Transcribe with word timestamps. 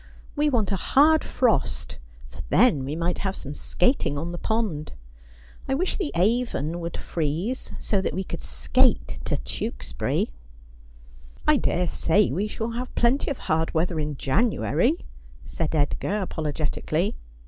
We 0.35 0.49
want 0.49 0.71
a 0.71 0.75
hard 0.77 1.23
frost, 1.23 1.99
for 2.25 2.41
then 2.49 2.83
we 2.85 2.95
might 2.95 3.19
have 3.19 3.35
some 3.35 3.53
skating 3.53 4.17
on 4.17 4.31
the 4.31 4.39
pond. 4.39 4.93
I 5.67 5.75
wish 5.75 5.95
the 5.95 6.11
Avon 6.15 6.79
would 6.79 6.97
freeze, 6.97 7.71
so 7.77 8.01
that 8.01 8.15
we 8.15 8.23
could 8.23 8.41
skate 8.41 9.19
to 9.25 9.37
Tewkesbury.'' 9.37 10.31
I 11.47 11.57
daresay 11.57 12.31
we 12.31 12.47
shall 12.47 12.71
have 12.71 12.95
plenty 12.95 13.29
of 13.29 13.37
hard 13.45 13.75
weather 13.75 13.99
in 13.99 14.17
January,' 14.17 15.05
said 15.43 15.75
Edgar 15.75 16.23
apologetically. 16.23 17.15